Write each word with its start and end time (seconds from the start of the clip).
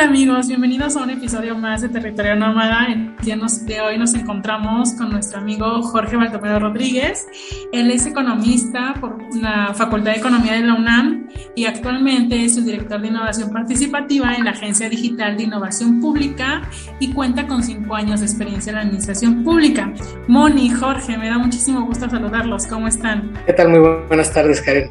Hola 0.00 0.08
amigos, 0.08 0.48
bienvenidos 0.48 0.96
a 0.96 1.02
un 1.02 1.10
episodio 1.10 1.58
más 1.58 1.82
de 1.82 1.90
Territorio 1.90 2.34
Nómada. 2.34 2.86
El 2.86 3.14
día 3.18 3.36
de 3.36 3.80
hoy 3.82 3.98
nos 3.98 4.14
encontramos 4.14 4.94
con 4.94 5.10
nuestro 5.10 5.40
amigo 5.40 5.82
Jorge 5.82 6.16
Baldomero 6.16 6.58
Rodríguez. 6.58 7.28
Él 7.70 7.90
es 7.90 8.06
economista 8.06 8.94
por 8.98 9.18
la 9.36 9.74
Facultad 9.74 10.12
de 10.12 10.18
Economía 10.20 10.54
de 10.54 10.62
la 10.62 10.72
UNAM 10.72 11.28
y 11.54 11.66
actualmente 11.66 12.46
es 12.46 12.56
el 12.56 12.64
director 12.64 12.98
de 12.98 13.08
innovación 13.08 13.52
participativa 13.52 14.34
en 14.34 14.46
la 14.46 14.52
Agencia 14.52 14.88
Digital 14.88 15.36
de 15.36 15.42
Innovación 15.42 16.00
Pública 16.00 16.62
y 16.98 17.12
cuenta 17.12 17.46
con 17.46 17.62
cinco 17.62 17.94
años 17.94 18.20
de 18.20 18.26
experiencia 18.26 18.70
en 18.70 18.76
la 18.76 18.82
administración 18.82 19.44
pública. 19.44 19.92
Moni, 20.28 20.70
Jorge, 20.70 21.18
me 21.18 21.28
da 21.28 21.36
muchísimo 21.36 21.84
gusto 21.84 22.08
saludarlos. 22.08 22.66
¿Cómo 22.66 22.88
están? 22.88 23.34
¿Qué 23.44 23.52
tal? 23.52 23.68
Muy 23.68 23.80
buenas 24.08 24.32
tardes, 24.32 24.62
Karen. 24.62 24.90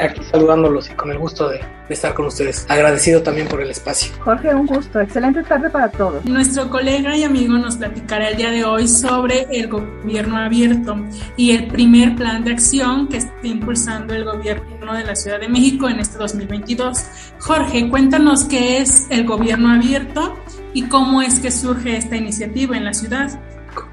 Aquí 0.00 0.20
saludándolos 0.32 0.90
y 0.90 0.94
con 0.94 1.12
el 1.12 1.18
gusto 1.18 1.48
de 1.48 1.60
estar 1.88 2.14
con 2.14 2.26
ustedes. 2.26 2.66
Agradecido 2.68 3.22
también 3.22 3.46
por 3.46 3.60
el 3.60 3.70
espacio. 3.70 4.12
Jorge, 4.32 4.54
un 4.54 4.66
gusto. 4.66 4.98
Excelente 4.98 5.42
tarde 5.42 5.68
para 5.68 5.90
todos. 5.90 6.24
Nuestro 6.24 6.70
colega 6.70 7.14
y 7.14 7.22
amigo 7.22 7.58
nos 7.58 7.76
platicará 7.76 8.30
el 8.30 8.36
día 8.38 8.50
de 8.50 8.64
hoy 8.64 8.88
sobre 8.88 9.46
el 9.50 9.68
gobierno 9.68 10.38
abierto 10.38 10.96
y 11.36 11.50
el 11.50 11.66
primer 11.66 12.16
plan 12.16 12.42
de 12.42 12.52
acción 12.52 13.08
que 13.08 13.18
está 13.18 13.46
impulsando 13.46 14.14
el 14.14 14.24
gobierno 14.24 14.94
de 14.94 15.04
la 15.04 15.14
Ciudad 15.14 15.38
de 15.38 15.50
México 15.50 15.86
en 15.86 15.98
este 15.98 16.16
2022. 16.16 16.98
Jorge, 17.40 17.90
cuéntanos 17.90 18.44
qué 18.44 18.78
es 18.78 19.06
el 19.10 19.26
gobierno 19.26 19.70
abierto 19.70 20.34
y 20.72 20.84
cómo 20.84 21.20
es 21.20 21.38
que 21.38 21.50
surge 21.50 21.98
esta 21.98 22.16
iniciativa 22.16 22.74
en 22.74 22.86
la 22.86 22.94
ciudad. 22.94 23.38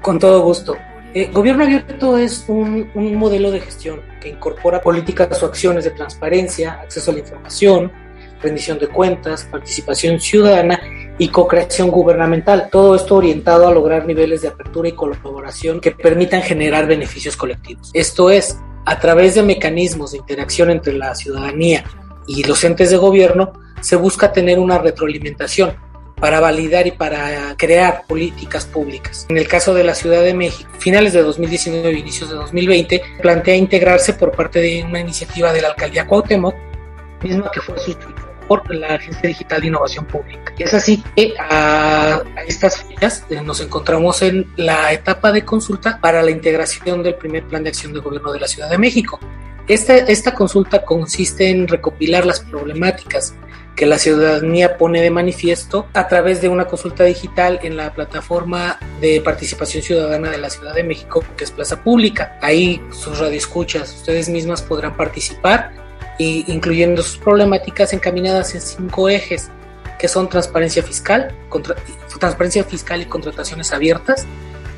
Con 0.00 0.18
todo 0.18 0.40
gusto. 0.40 0.74
Eh, 1.12 1.28
gobierno 1.30 1.64
abierto 1.64 2.16
es 2.16 2.46
un, 2.48 2.88
un 2.94 3.14
modelo 3.16 3.50
de 3.50 3.60
gestión 3.60 4.00
que 4.22 4.30
incorpora 4.30 4.80
políticas 4.80 5.42
o 5.42 5.46
acciones 5.46 5.84
de 5.84 5.90
transparencia, 5.90 6.80
acceso 6.80 7.10
a 7.10 7.14
la 7.14 7.20
información, 7.20 7.92
rendición 8.42 8.78
de 8.78 8.88
cuentas, 8.88 9.44
participación 9.50 10.20
ciudadana 10.20 10.80
y 11.18 11.28
co-creación 11.28 11.90
gubernamental. 11.90 12.68
Todo 12.70 12.94
esto 12.94 13.16
orientado 13.16 13.68
a 13.68 13.74
lograr 13.74 14.06
niveles 14.06 14.42
de 14.42 14.48
apertura 14.48 14.88
y 14.88 14.92
colaboración 14.92 15.80
que 15.80 15.90
permitan 15.90 16.42
generar 16.42 16.86
beneficios 16.86 17.36
colectivos. 17.36 17.90
Esto 17.92 18.30
es, 18.30 18.58
a 18.86 18.98
través 18.98 19.34
de 19.34 19.42
mecanismos 19.42 20.12
de 20.12 20.18
interacción 20.18 20.70
entre 20.70 20.94
la 20.94 21.14
ciudadanía 21.14 21.84
y 22.26 22.42
los 22.44 22.64
entes 22.64 22.90
de 22.90 22.96
gobierno, 22.96 23.52
se 23.80 23.96
busca 23.96 24.32
tener 24.32 24.58
una 24.58 24.78
retroalimentación 24.78 25.74
para 26.20 26.38
validar 26.38 26.86
y 26.86 26.92
para 26.92 27.54
crear 27.56 28.04
políticas 28.06 28.66
públicas. 28.66 29.26
En 29.28 29.38
el 29.38 29.48
caso 29.48 29.74
de 29.74 29.84
la 29.84 29.94
Ciudad 29.94 30.22
de 30.22 30.34
México, 30.34 30.70
finales 30.78 31.14
de 31.14 31.22
2019 31.22 31.88
e 31.88 31.98
inicios 31.98 32.30
de 32.30 32.36
2020, 32.36 33.02
plantea 33.22 33.56
integrarse 33.56 34.12
por 34.12 34.32
parte 34.32 34.60
de 34.60 34.84
una 34.84 35.00
iniciativa 35.00 35.52
de 35.52 35.62
la 35.62 35.68
alcaldía 35.68 36.06
Cuauhtémoc, 36.06 36.54
misma 37.22 37.50
que 37.50 37.60
fue 37.60 37.78
suscrita 37.78 38.19
por 38.50 38.74
la 38.74 38.94
Agencia 38.94 39.28
Digital 39.28 39.60
de 39.60 39.68
Innovación 39.68 40.04
Pública. 40.06 40.52
Es 40.58 40.74
así 40.74 41.04
que 41.14 41.34
a, 41.38 42.20
estas 42.48 42.82
fechas 42.82 43.24
eh, 43.30 43.40
nos 43.40 43.60
encontramos 43.60 44.22
en 44.22 44.44
la 44.56 44.92
etapa 44.92 45.30
de 45.30 45.44
consulta 45.44 46.00
para 46.00 46.20
la 46.20 46.32
integración 46.32 47.00
del 47.04 47.14
primer 47.14 47.44
plan 47.44 47.62
de 47.62 47.68
acción 47.68 47.92
de 47.92 48.00
gobierno 48.00 48.32
de 48.32 48.40
la 48.40 48.48
Ciudad 48.48 48.68
de 48.68 48.76
México. 48.76 49.20
Esta, 49.68 49.94
esta 49.98 50.34
consulta 50.34 50.84
consiste 50.84 51.48
en 51.48 51.68
recopilar 51.68 52.26
las 52.26 52.40
problemáticas 52.40 53.34
que 53.76 53.86
la 53.86 54.00
ciudadanía 54.00 54.76
pone 54.76 55.00
de 55.00 55.10
manifiesto 55.12 55.86
a 55.94 56.08
través 56.08 56.40
de 56.40 56.48
una 56.48 56.64
consulta 56.64 57.04
digital 57.04 57.60
en 57.62 57.76
la 57.76 57.94
plataforma 57.94 58.80
de 59.00 59.20
participación 59.20 59.84
ciudadana 59.84 60.28
de 60.28 60.38
la 60.38 60.50
Ciudad 60.50 60.74
de 60.74 60.82
México, 60.82 61.24
que 61.36 61.44
es 61.44 61.52
Plaza 61.52 61.84
Pública. 61.84 62.36
Ahí 62.42 62.82
sus 62.90 63.20
radioescuchas, 63.20 63.94
ustedes 63.94 64.28
mismas 64.28 64.60
podrán 64.60 64.96
participar 64.96 65.79
incluyendo 66.20 67.02
sus 67.02 67.16
problemáticas 67.16 67.92
encaminadas 67.92 68.54
en 68.54 68.60
cinco 68.60 69.08
ejes, 69.08 69.50
que 69.98 70.08
son 70.08 70.28
transparencia 70.28 70.82
fiscal, 70.82 71.34
transparencia 72.18 72.64
fiscal 72.64 73.02
y 73.02 73.06
contrataciones 73.06 73.72
abiertas, 73.72 74.26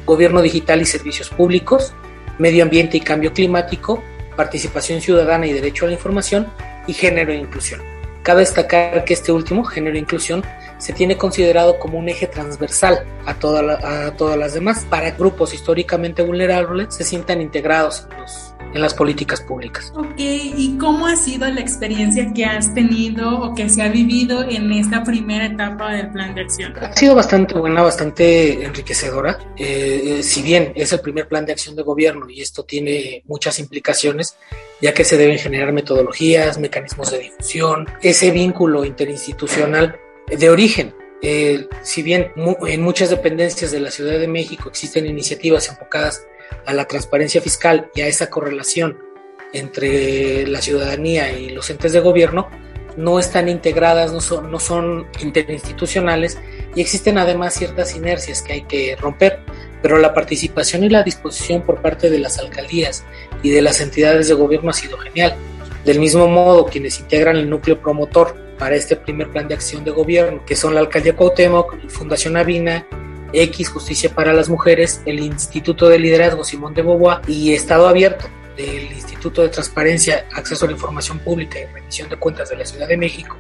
gobierno 0.07 0.43
digital 0.43 0.81
y 0.81 0.85
servicios 0.85 1.31
públicos, 1.31 1.93
medio 2.39 2.63
ambiente 2.63 2.97
y 2.97 3.01
cambio 3.01 3.33
climático, 3.33 4.03
participación 4.37 5.01
ciudadana 5.01 5.47
y 5.47 5.53
derecho 5.53 5.85
a 5.85 5.89
la 5.89 5.95
información, 5.95 6.49
y 6.87 6.93
género 6.93 7.33
e 7.33 7.37
inclusión. 7.37 7.81
Cabe 8.23 8.41
destacar 8.41 9.05
que 9.05 9.15
este 9.15 9.33
último, 9.33 9.65
género 9.65 9.97
e 9.97 10.01
inclusión, 10.01 10.45
se 10.83 10.93
tiene 10.93 11.17
considerado 11.17 11.79
como 11.79 11.97
un 11.97 12.09
eje 12.09 12.27
transversal 12.27 13.07
a, 13.25 13.31
a 13.31 14.17
todas 14.17 14.37
las 14.37 14.53
demás, 14.53 14.85
para 14.91 15.13
grupos 15.13 15.55
históricamente 15.55 16.23
vulnerables 16.23 16.93
se 16.93 17.05
sientan 17.05 17.41
integrados 17.41 18.09
en 18.11 18.21
los 18.21 18.53
en 18.75 18.81
las 18.81 18.95
políticas 18.95 19.41
públicas. 19.41 19.93
Ok, 19.95 20.15
¿y 20.17 20.77
cómo 20.79 21.07
ha 21.07 21.17
sido 21.17 21.49
la 21.49 21.61
experiencia 21.61 22.33
que 22.33 22.45
has 22.45 22.73
tenido 22.75 23.41
o 23.41 23.55
que 23.55 23.69
se 23.69 23.83
ha 23.83 23.89
vivido 23.89 24.43
en 24.49 24.73
esta 24.73 25.05
primera 25.05 25.47
etapa 25.47 25.93
del 25.93 26.11
plan 26.11 26.35
de 26.35 26.43
acción? 26.43 26.73
Ha 26.81 26.97
sido 26.97 27.15
bastante 27.15 27.55
buena, 27.55 27.83
bastante 27.83 28.65
enriquecedora. 28.65 29.39
Eh, 29.57 30.19
eh, 30.19 30.23
si 30.23 30.43
bien 30.43 30.73
es 30.75 30.93
el 30.93 31.01
primer 31.01 31.29
plan 31.29 31.45
de 31.45 31.53
acción 31.53 31.77
de 31.77 31.83
gobierno 31.83 32.31
y 32.31 32.41
esto 32.41 32.65
tiene 32.65 33.23
muchas 33.27 33.59
implicaciones, 33.59 34.37
ya 34.81 34.95
que 34.95 35.05
se 35.05 35.17
deben 35.17 35.39
generar 35.39 35.73
metodologías, 35.73 36.59
mecanismos 36.59 37.11
de 37.11 37.19
difusión, 37.19 37.87
ese 38.01 38.31
vínculo 38.31 38.85
interinstitucional 38.85 39.97
de 40.29 40.51
origen 40.51 40.95
eh, 41.25 41.69
si 41.83 42.03
bien 42.03 42.33
en 42.67 42.83
muchas 42.83 43.09
dependencias 43.09 43.71
de 43.71 43.79
la 43.79 43.93
Ciudad 43.93 44.19
de 44.19 44.27
México 44.27 44.69
existen 44.69 45.07
iniciativas 45.07 45.69
enfocadas 45.69 46.27
a 46.67 46.73
la 46.73 46.87
transparencia 46.87 47.41
fiscal 47.41 47.91
y 47.95 48.01
a 48.01 48.09
esa 48.09 48.29
correlación 48.29 48.99
entre 49.53 50.47
la 50.49 50.61
ciudadanía 50.61 51.33
y 51.33 51.51
los 51.51 51.71
entes 51.71 51.93
de 51.93 52.01
gobierno, 52.01 52.49
no 52.97 53.21
están 53.21 53.49
integradas, 53.49 54.13
no 54.13 54.21
son, 54.21 54.51
no 54.51 54.59
son 54.59 55.07
interinstitucionales 55.21 56.39
y 56.75 56.81
existen 56.81 57.19
además 57.19 57.55
ciertas 57.55 57.95
inercias 57.95 58.43
que 58.43 58.55
hay 58.55 58.63
que 58.63 58.97
romper, 58.97 59.39
pero 59.81 59.99
la 59.99 60.15
participación 60.15 60.83
y 60.83 60.89
la 60.89 61.05
disposición 61.05 61.63
por 61.63 61.81
parte 61.81 62.11
de 62.11 62.19
las 62.19 62.39
alcaldías 62.39 63.05
y 63.45 63.51
de 63.51 63.63
las 63.63 63.81
entidades 63.81 64.27
de 64.27 64.35
gobierno 64.35 64.71
ha 64.71 64.75
sido 64.75 64.99
genial. 64.99 65.37
Del 65.85 66.01
mismo 66.01 66.27
modo, 66.27 66.67
quienes 66.67 66.99
integran 66.99 67.37
el 67.37 67.49
núcleo 67.49 67.81
promotor 67.81 68.37
para 68.63 68.77
este 68.77 68.95
primer 68.95 69.29
plan 69.29 69.49
de 69.49 69.55
acción 69.55 69.83
de 69.83 69.91
gobierno, 69.91 70.45
que 70.47 70.55
son 70.55 70.73
la 70.73 70.79
Alcaldía 70.79 71.17
Cuauhtémoc, 71.17 71.89
Fundación 71.89 72.37
Avina, 72.37 72.87
X 73.33 73.69
Justicia 73.69 74.15
para 74.15 74.33
las 74.33 74.49
Mujeres, 74.49 75.03
el 75.05 75.19
Instituto 75.19 75.89
de 75.89 75.99
Liderazgo 75.99 76.45
Simón 76.45 76.73
de 76.73 76.83
Beauvoir 76.83 77.23
y 77.27 77.55
Estado 77.55 77.89
Abierto 77.89 78.27
del 78.57 78.85
Instituto 78.93 79.43
de 79.43 79.49
Transparencia, 79.49 80.29
Acceso 80.37 80.65
a 80.65 80.69
la 80.69 80.75
Información 80.75 81.19
Pública 81.19 81.59
y 81.59 81.65
Rendición 81.75 82.09
de 82.09 82.17
Cuentas 82.17 82.51
de 82.51 82.57
la 82.57 82.65
Ciudad 82.65 82.87
de 82.87 82.97
México, 82.97 83.37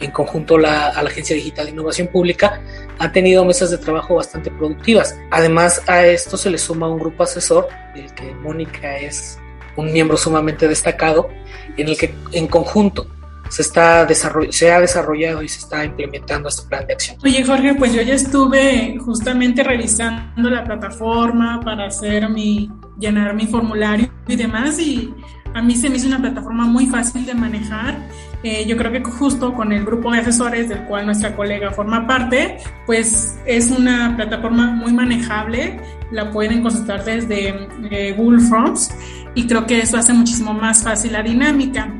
en 0.00 0.10
conjunto 0.10 0.56
a 0.56 0.60
la 0.60 0.88
Agencia 0.88 1.34
Digital 1.34 1.64
de 1.64 1.72
Innovación 1.72 2.08
Pública, 2.08 2.60
han 2.98 3.10
tenido 3.10 3.46
mesas 3.46 3.70
de 3.70 3.78
trabajo 3.78 4.16
bastante 4.16 4.50
productivas. 4.50 5.16
Además, 5.30 5.80
a 5.86 6.04
esto 6.04 6.36
se 6.36 6.50
le 6.50 6.58
suma 6.58 6.90
un 6.90 6.98
grupo 6.98 7.22
asesor, 7.22 7.68
del 7.94 8.12
que 8.12 8.34
Mónica 8.34 8.98
es 8.98 9.38
un 9.76 9.90
miembro 9.90 10.18
sumamente 10.18 10.68
destacado, 10.68 11.30
en 11.78 11.88
el 11.88 11.96
que 11.96 12.14
en 12.32 12.48
conjunto 12.48 13.06
se, 13.48 13.62
está 13.62 14.06
se 14.50 14.72
ha 14.72 14.80
desarrollado 14.80 15.42
y 15.42 15.48
se 15.48 15.60
está 15.60 15.84
implementando 15.84 16.48
este 16.48 16.68
plan 16.68 16.86
de 16.86 16.92
acción. 16.94 17.18
Oye 17.24 17.44
Jorge, 17.44 17.74
pues 17.74 17.92
yo 17.92 18.02
ya 18.02 18.14
estuve 18.14 18.98
justamente 18.98 19.62
revisando 19.62 20.50
la 20.50 20.64
plataforma 20.64 21.60
para 21.64 21.86
hacer 21.86 22.28
mi, 22.28 22.70
llenar 22.98 23.34
mi 23.34 23.46
formulario 23.46 24.10
y 24.26 24.36
demás 24.36 24.78
y 24.78 25.14
a 25.54 25.62
mí 25.62 25.74
se 25.74 25.88
me 25.88 25.96
hizo 25.96 26.06
una 26.06 26.20
plataforma 26.20 26.66
muy 26.66 26.86
fácil 26.86 27.24
de 27.24 27.34
manejar. 27.34 27.96
Eh, 28.42 28.66
yo 28.66 28.76
creo 28.76 28.92
que 28.92 29.02
justo 29.02 29.52
con 29.54 29.72
el 29.72 29.84
grupo 29.84 30.12
de 30.12 30.18
asesores 30.18 30.68
del 30.68 30.84
cual 30.84 31.06
nuestra 31.06 31.34
colega 31.34 31.72
forma 31.72 32.06
parte, 32.06 32.58
pues 32.86 33.36
es 33.46 33.70
una 33.70 34.14
plataforma 34.14 34.66
muy 34.70 34.92
manejable. 34.92 35.80
La 36.12 36.30
pueden 36.30 36.62
consultar 36.62 37.04
desde 37.04 37.68
eh, 37.90 38.14
Google 38.16 38.40
Forms 38.40 38.90
y 39.34 39.46
creo 39.46 39.66
que 39.66 39.80
eso 39.80 39.96
hace 39.96 40.12
muchísimo 40.12 40.54
más 40.54 40.82
fácil 40.82 41.12
la 41.12 41.22
dinámica. 41.22 41.92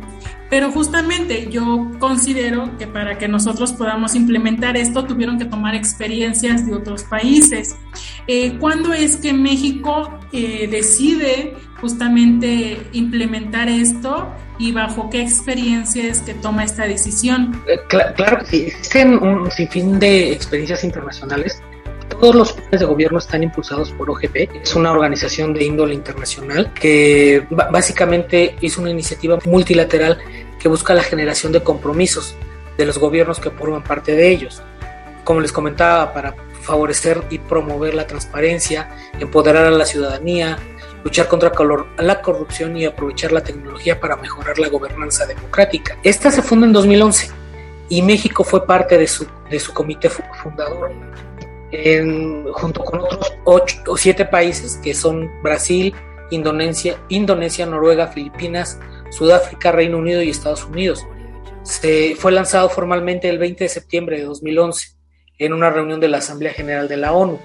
Pero 0.50 0.72
justamente 0.72 1.48
yo 1.50 1.91
considero 1.98 2.76
que 2.78 2.86
para 2.86 3.19
que 3.19 3.28
nosotros 3.28 3.72
podamos 3.72 4.14
implementar 4.14 4.76
esto 4.76 5.04
tuvieron 5.04 5.38
que 5.38 5.44
tomar 5.44 5.75
experiencias 5.75 6.67
de 6.67 6.75
otros 6.75 7.05
países. 7.05 7.76
Eh, 8.26 8.56
¿Cuándo 8.58 8.93
es 8.93 9.17
que 9.17 9.32
México 9.32 10.19
eh, 10.32 10.69
decide 10.70 11.55
justamente 11.81 12.78
implementar 12.93 13.69
esto 13.69 14.28
y 14.58 14.72
bajo 14.72 15.08
qué 15.11 15.22
experiencia 15.22 16.05
es 16.06 16.20
que 16.20 16.34
toma 16.34 16.64
esta 16.64 16.84
decisión? 16.84 17.62
Eh, 17.67 17.78
claro 17.88 18.38
que 18.38 18.46
sí, 18.46 18.56
existen 18.67 19.22
un 19.22 19.50
sinfín 19.50 19.99
de 19.99 20.32
experiencias 20.32 20.82
internacionales. 20.82 21.62
Todos 22.08 22.34
los 22.34 22.52
planes 22.55 22.81
de 22.81 22.87
gobierno 22.87 23.19
están 23.19 23.43
impulsados 23.43 23.93
por 23.93 24.11
OGP, 24.11 24.50
es 24.62 24.75
una 24.75 24.90
organización 24.90 25.52
de 25.52 25.64
índole 25.64 25.94
internacional 25.94 26.72
que 26.72 27.46
básicamente 27.50 28.56
es 28.61 28.76
una 28.78 28.90
iniciativa 28.90 29.38
multilateral 29.44 30.19
que 30.58 30.69
busca 30.69 30.94
la 30.94 31.02
generación 31.02 31.52
de 31.52 31.62
compromisos 31.62 32.34
de 32.76 32.87
los 32.87 32.99
gobiernos 32.99 33.40
que 33.40 33.50
forman 33.50 33.82
parte 33.82 34.12
de 34.12 34.28
ellos. 34.28 34.62
Como 35.25 35.40
les 35.40 35.52
comentaba, 35.52 36.12
para 36.12 36.34
favorecer 36.62 37.22
y 37.31 37.38
promover 37.38 37.94
la 37.94 38.06
transparencia, 38.06 38.88
empoderar 39.19 39.66
a 39.66 39.70
la 39.70 39.84
ciudadanía, 39.84 40.58
luchar 41.05 41.28
contra 41.28 41.52
la 41.99 42.22
corrupción 42.22 42.76
y 42.76 42.84
aprovechar 42.84 43.32
la 43.32 43.43
tecnología 43.43 44.00
para 44.00 44.16
mejorar 44.16 44.58
la 44.58 44.69
gobernanza 44.69 45.26
democrática. 45.26 45.96
Esta 46.02 46.31
se 46.31 46.43
funda 46.43 46.66
en 46.66 46.72
2011 46.72 47.31
y 47.88 48.02
México 48.02 48.44
fue 48.44 48.66
parte 48.66 48.99
de 48.99 49.06
su, 49.06 49.26
de 49.50 49.58
su 49.58 49.72
comité 49.72 50.10
fundador, 50.10 50.93
junto 52.52 52.84
con 52.84 53.00
otros 53.00 53.32
ocho 53.44 53.76
o 53.87 53.96
siete 53.96 54.25
países 54.25 54.78
que 54.82 54.94
son 54.94 55.31
Brasil, 55.43 55.94
Indonesia, 56.31 56.99
Indonesia, 57.08 57.66
Noruega, 57.66 58.08
Filipinas, 58.08 58.78
Sudáfrica, 59.10 59.72
Reino 59.72 59.99
Unido 59.99 60.22
y 60.22 60.31
Estados 60.31 60.64
Unidos. 60.64 61.06
Se 61.62 62.14
fue 62.16 62.32
lanzado 62.32 62.69
formalmente 62.69 63.28
el 63.28 63.38
20 63.38 63.64
de 63.64 63.69
septiembre 63.69 64.19
de 64.19 64.25
2011 64.25 64.88
en 65.38 65.52
una 65.52 65.70
reunión 65.70 66.00
de 66.00 66.08
la 66.08 66.19
Asamblea 66.19 66.52
General 66.52 66.88
de 66.88 66.96
la 66.96 67.12
ONU. 67.12 67.38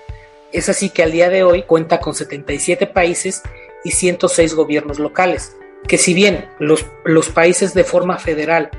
Es 0.52 0.70
así 0.70 0.90
que 0.90 1.04
al 1.04 1.12
día 1.12 1.30
de 1.30 1.44
hoy 1.44 1.64
cuenta 1.64 2.00
con 2.00 2.14
77 2.14 2.88
países 2.88 3.42
y 3.84 3.92
106 3.92 4.54
gobiernos 4.54 5.00
locales, 5.00 5.56
que 5.88 5.98
si 5.98 6.14
bien 6.14 6.50
los, 6.60 6.86
los 7.06 7.30
países 7.30 7.74
de 7.74 7.84
forma 7.84 8.18
federal 8.18 8.70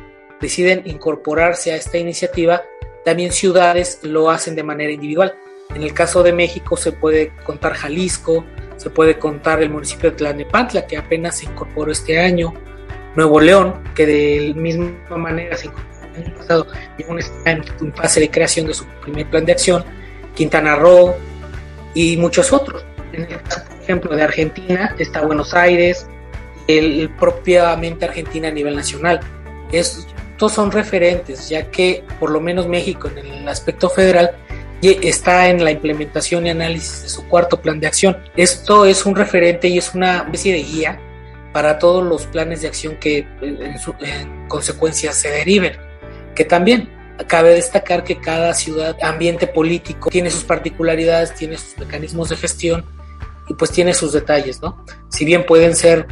deciden 0.41 0.83
incorporarse 0.85 1.73
a 1.73 1.77
esta 1.77 1.99
iniciativa, 1.99 2.63
también 3.05 3.33
ciudades 3.33 4.01
lo 4.03 4.31
hacen 4.31 4.55
de 4.55 4.63
manera 4.63 4.93
individual. 4.93 5.35
En 5.75 5.83
el 5.83 5.93
caso 5.93 6.23
de 6.23 6.33
México 6.33 6.77
se 6.77 6.93
puede 6.93 7.33
contar 7.45 7.75
Jalisco, 7.75 8.45
se 8.77 8.91
puede 8.91 9.19
contar 9.19 9.63
el 9.63 9.71
municipio 9.71 10.11
de 10.11 10.17
Tlanepantla, 10.17 10.87
que 10.87 10.97
apenas 10.97 11.39
se 11.39 11.47
incorporó 11.47 11.93
este 11.93 12.19
año, 12.19 12.55
Nuevo 13.17 13.41
León, 13.41 13.75
que 13.95 14.07
de 14.07 14.53
la 14.55 14.61
misma 14.61 15.17
manera 15.17 15.57
se 15.57 15.71
el 16.17 16.27
año 16.27 16.35
pasado 16.37 16.67
y 16.99 17.05
aún 17.05 17.19
está 17.19 17.51
en 17.51 17.95
fase 17.95 18.21
de 18.21 18.31
creación 18.31 18.67
de 18.67 18.75
su 18.75 18.85
primer 19.03 19.29
plan 19.29 19.45
de 19.45 19.53
acción, 19.53 19.85
Quintana 20.35 20.77
Roo 20.77 21.15
y 21.95 22.17
muchos 22.17 22.53
otros. 22.53 22.85
En 23.13 23.23
el 23.23 23.43
caso, 23.43 23.65
por 23.69 23.83
ejemplo, 23.83 24.17
de 24.17 24.23
Argentina 24.23 24.95
está 24.99 25.23
Buenos 25.23 25.55
Aires, 25.55 26.07
el, 26.69 27.11
propiamente 27.19 28.05
Argentina 28.05 28.49
a 28.49 28.51
nivel 28.51 28.77
nacional. 28.77 29.21
Estos 29.73 30.53
son 30.53 30.71
referentes, 30.71 31.49
ya 31.49 31.71
que 31.71 32.05
por 32.19 32.31
lo 32.31 32.41
menos 32.41 32.67
México 32.67 33.09
en 33.09 33.19
el 33.19 33.49
aspecto 33.49 33.89
federal 33.89 34.37
está 34.83 35.49
en 35.49 35.65
la 35.65 35.71
implementación 35.71 36.47
y 36.47 36.51
análisis 36.51 37.03
de 37.03 37.09
su 37.09 37.27
cuarto 37.29 37.61
plan 37.61 37.81
de 37.81 37.87
acción. 37.87 38.19
Esto 38.37 38.85
es 38.85 39.07
un 39.07 39.17
referente 39.17 39.69
y 39.69 39.79
es 39.79 39.95
una 39.95 40.19
especie 40.19 40.53
de 40.53 40.63
guía 40.63 41.01
para 41.55 41.79
todos 41.79 42.05
los 42.05 42.27
planes 42.27 42.61
de 42.63 42.69
acción 42.69 42.97
que 42.97 43.27
en, 43.41 43.63
en 43.63 44.49
consecuencia 44.49 45.13
se 45.13 45.31
deriven, 45.31 45.73
que 46.35 46.45
también 46.45 46.91
cabe 47.29 47.55
destacar 47.55 48.03
que 48.03 48.19
cada 48.19 48.53
ciudad, 48.55 48.97
ambiente 49.01 49.47
político, 49.47 50.11
tiene 50.11 50.31
sus 50.31 50.43
particularidades, 50.43 51.33
tiene 51.35 51.57
sus 51.57 51.79
mecanismos 51.79 52.29
de 52.29 52.37
gestión 52.37 52.85
y 53.49 53.55
pues 53.55 53.71
tiene 53.71 53.95
sus 53.95 54.13
detalles, 54.13 54.61
¿no? 54.61 54.85
Si 55.09 55.25
bien 55.25 55.47
pueden 55.47 55.77
ser 55.77 56.09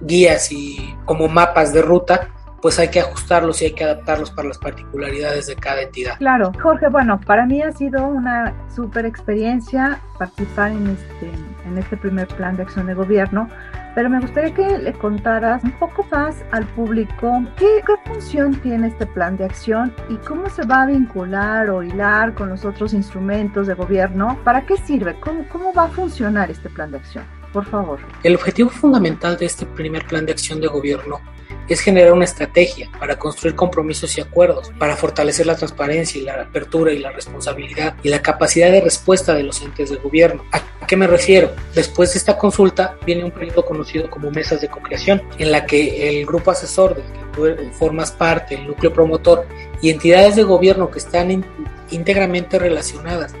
guías 0.00 0.52
y 0.52 0.94
como 1.04 1.26
mapas 1.26 1.72
de 1.72 1.82
ruta, 1.82 2.28
pues 2.62 2.78
hay 2.78 2.88
que 2.88 3.00
ajustarlos 3.00 3.62
y 3.62 3.66
hay 3.66 3.72
que 3.72 3.84
adaptarlos 3.84 4.30
para 4.30 4.48
las 4.48 4.58
particularidades 4.58 5.46
de 5.46 5.56
cada 5.56 5.82
entidad. 5.82 6.18
Claro, 6.18 6.52
Jorge, 6.60 6.88
bueno, 6.88 7.20
para 7.20 7.46
mí 7.46 7.62
ha 7.62 7.72
sido 7.72 8.04
una 8.06 8.54
súper 8.74 9.06
experiencia 9.06 10.00
participar 10.18 10.70
en 10.70 10.88
este, 10.88 11.30
en 11.66 11.78
este 11.78 11.96
primer 11.96 12.28
plan 12.28 12.56
de 12.56 12.62
acción 12.62 12.86
de 12.86 12.94
gobierno, 12.94 13.48
pero 13.94 14.10
me 14.10 14.20
gustaría 14.20 14.54
que 14.54 14.78
le 14.78 14.92
contaras 14.92 15.62
un 15.64 15.72
poco 15.72 16.06
más 16.10 16.36
al 16.50 16.66
público 16.66 17.42
qué, 17.56 17.82
qué 17.86 17.94
función 18.04 18.54
tiene 18.60 18.88
este 18.88 19.06
plan 19.06 19.36
de 19.36 19.44
acción 19.44 19.94
y 20.08 20.16
cómo 20.16 20.48
se 20.48 20.64
va 20.66 20.82
a 20.82 20.86
vincular 20.86 21.70
o 21.70 21.82
hilar 21.82 22.34
con 22.34 22.48
los 22.48 22.64
otros 22.64 22.94
instrumentos 22.94 23.66
de 23.66 23.74
gobierno, 23.74 24.38
para 24.44 24.66
qué 24.66 24.76
sirve, 24.76 25.18
cómo, 25.20 25.46
cómo 25.48 25.72
va 25.72 25.84
a 25.84 25.88
funcionar 25.88 26.50
este 26.50 26.68
plan 26.68 26.90
de 26.90 26.98
acción. 26.98 27.24
Por 27.52 27.64
favor. 27.64 27.98
El 28.22 28.34
objetivo 28.34 28.68
fundamental 28.68 29.36
de 29.36 29.46
este 29.46 29.64
primer 29.64 30.06
plan 30.06 30.26
de 30.26 30.32
acción 30.32 30.60
de 30.60 30.68
gobierno 30.68 31.20
es 31.68 31.80
generar 31.80 32.12
una 32.12 32.24
estrategia 32.24 32.90
para 32.98 33.18
construir 33.18 33.54
compromisos 33.54 34.16
y 34.16 34.20
acuerdos, 34.20 34.70
para 34.78 34.96
fortalecer 34.96 35.46
la 35.46 35.56
transparencia 35.56 36.20
y 36.20 36.24
la 36.24 36.42
apertura 36.42 36.92
y 36.92 36.98
la 36.98 37.10
responsabilidad 37.10 37.94
y 38.02 38.08
la 38.08 38.22
capacidad 38.22 38.70
de 38.70 38.80
respuesta 38.80 39.34
de 39.34 39.42
los 39.42 39.62
entes 39.62 39.90
de 39.90 39.96
gobierno. 39.96 40.44
¿A 40.88 40.90
qué 40.90 40.96
me 40.96 41.06
refiero? 41.06 41.54
Después 41.74 42.14
de 42.14 42.18
esta 42.18 42.38
consulta 42.38 42.96
viene 43.04 43.22
un 43.22 43.30
periodo 43.30 43.62
conocido 43.62 44.08
como 44.08 44.30
mesas 44.30 44.62
de 44.62 44.68
co-creación, 44.68 45.22
en 45.36 45.52
la 45.52 45.66
que 45.66 46.08
el 46.08 46.24
grupo 46.24 46.50
asesor 46.50 46.94
del 46.96 47.04
que 47.04 47.18
tú 47.34 47.72
formas 47.72 48.10
parte, 48.10 48.54
el 48.54 48.66
núcleo 48.66 48.90
promotor 48.90 49.46
y 49.82 49.90
entidades 49.90 50.34
de 50.34 50.44
gobierno 50.44 50.90
que 50.90 50.98
están 50.98 51.44
íntegramente 51.90 52.58
relacionadas 52.58 53.34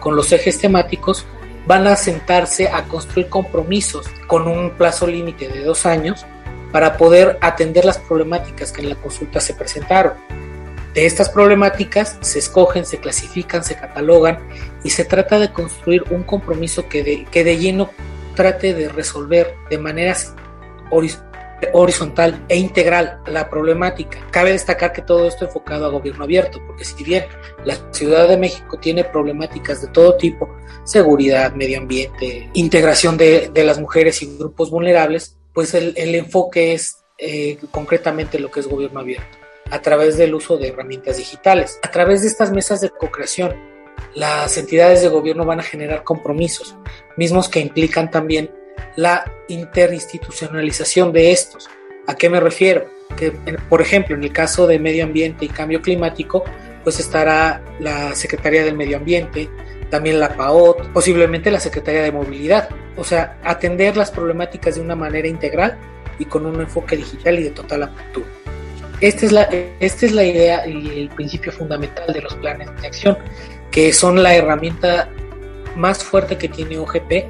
con 0.00 0.16
los 0.16 0.32
ejes 0.32 0.58
temáticos 0.58 1.26
van 1.66 1.86
a 1.88 1.96
sentarse 1.96 2.68
a 2.68 2.84
construir 2.84 3.28
compromisos 3.28 4.06
con 4.26 4.48
un 4.48 4.70
plazo 4.70 5.06
límite 5.06 5.48
de 5.48 5.62
dos 5.62 5.84
años 5.84 6.24
para 6.72 6.96
poder 6.96 7.36
atender 7.42 7.84
las 7.84 7.98
problemáticas 7.98 8.72
que 8.72 8.80
en 8.80 8.88
la 8.88 8.96
consulta 8.96 9.40
se 9.40 9.52
presentaron. 9.52 10.14
De 10.94 11.06
estas 11.06 11.28
problemáticas 11.28 12.18
se 12.20 12.38
escogen, 12.38 12.86
se 12.86 12.98
clasifican, 12.98 13.64
se 13.64 13.76
catalogan 13.76 14.38
y 14.84 14.90
se 14.90 15.04
trata 15.04 15.38
de 15.38 15.52
construir 15.52 16.04
un 16.10 16.22
compromiso 16.22 16.88
que 16.88 17.02
de, 17.02 17.24
que 17.24 17.42
de 17.44 17.58
lleno 17.58 17.90
trate 18.34 18.74
de 18.74 18.88
resolver 18.88 19.54
de 19.70 19.78
manera 19.78 20.16
horizontal 21.72 22.44
e 22.48 22.56
integral 22.56 23.20
la 23.26 23.50
problemática. 23.50 24.18
Cabe 24.30 24.52
destacar 24.52 24.92
que 24.92 25.02
todo 25.02 25.26
esto 25.26 25.46
enfocado 25.46 25.86
a 25.86 25.90
gobierno 25.90 26.24
abierto, 26.24 26.60
porque 26.66 26.84
si 26.84 27.02
bien 27.02 27.24
la 27.64 27.76
Ciudad 27.92 28.28
de 28.28 28.36
México 28.36 28.78
tiene 28.78 29.04
problemáticas 29.04 29.82
de 29.82 29.88
todo 29.88 30.16
tipo, 30.16 30.48
seguridad, 30.84 31.54
medio 31.54 31.78
ambiente, 31.78 32.50
integración 32.54 33.16
de, 33.16 33.50
de 33.52 33.64
las 33.64 33.80
mujeres 33.80 34.22
y 34.22 34.36
grupos 34.36 34.70
vulnerables, 34.70 35.36
pues 35.54 35.72
el, 35.74 36.14
enfoque 36.14 36.74
es 36.74 37.04
eh, 37.16 37.58
concretamente 37.70 38.38
lo 38.38 38.50
que 38.50 38.60
es 38.60 38.66
gobierno 38.66 39.00
abierto, 39.00 39.38
a 39.74 39.82
través 39.82 40.16
del 40.16 40.36
uso 40.36 40.56
de 40.56 40.68
herramientas 40.68 41.16
digitales. 41.16 41.80
A 41.82 41.90
través 41.90 42.22
de 42.22 42.28
estas 42.28 42.52
mesas 42.52 42.80
de 42.80 42.90
co-creación, 42.90 43.56
las 44.14 44.56
entidades 44.56 45.02
de 45.02 45.08
gobierno 45.08 45.44
van 45.44 45.58
a 45.58 45.64
generar 45.64 46.04
compromisos, 46.04 46.76
mismos 47.16 47.48
que 47.48 47.58
implican 47.58 48.08
también 48.08 48.52
la 48.94 49.24
interinstitucionalización 49.48 51.12
de 51.12 51.32
estos. 51.32 51.68
¿A 52.06 52.14
qué 52.14 52.30
me 52.30 52.38
refiero? 52.38 52.86
Que, 53.16 53.32
por 53.68 53.82
ejemplo, 53.82 54.14
en 54.14 54.22
el 54.22 54.32
caso 54.32 54.68
de 54.68 54.78
medio 54.78 55.02
ambiente 55.02 55.44
y 55.44 55.48
cambio 55.48 55.82
climático, 55.82 56.44
pues 56.84 57.00
estará 57.00 57.60
la 57.80 58.14
Secretaría 58.14 58.62
del 58.62 58.76
Medio 58.76 58.98
Ambiente, 58.98 59.50
también 59.90 60.20
la 60.20 60.36
PAOT, 60.36 60.92
posiblemente 60.92 61.50
la 61.50 61.58
Secretaría 61.58 62.02
de 62.02 62.12
Movilidad. 62.12 62.68
O 62.96 63.02
sea, 63.02 63.40
atender 63.42 63.96
las 63.96 64.12
problemáticas 64.12 64.76
de 64.76 64.82
una 64.82 64.94
manera 64.94 65.26
integral 65.26 65.76
y 66.20 66.26
con 66.26 66.46
un 66.46 66.60
enfoque 66.60 66.96
digital 66.96 67.40
y 67.40 67.42
de 67.42 67.50
total 67.50 67.82
apertura. 67.82 68.26
Esta 69.00 69.26
es 69.26 69.32
la, 69.32 69.42
esta 69.80 70.06
es 70.06 70.12
la 70.12 70.24
idea 70.24 70.66
y 70.66 71.00
el 71.00 71.08
principio 71.10 71.52
fundamental 71.52 72.12
de 72.12 72.22
los 72.22 72.34
planes 72.36 72.68
de 72.80 72.86
acción, 72.86 73.18
que 73.70 73.92
son 73.92 74.22
la 74.22 74.34
herramienta 74.34 75.08
más 75.76 76.02
fuerte 76.04 76.38
que 76.38 76.48
tiene 76.48 76.78
OGP 76.78 77.24